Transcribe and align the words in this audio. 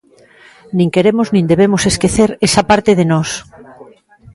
Nin 0.77 0.89
queremos 0.95 1.27
nin 1.33 1.45
debemos 1.51 1.83
esquecer 1.91 2.29
esa 2.47 2.63
parte 2.69 2.91
de 2.99 3.05
nós. 3.11 3.29